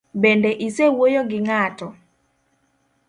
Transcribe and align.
Bende 0.21 0.49
isewuoyo 0.67 1.21
gi 1.29 1.37
ng'ato? 1.45 1.87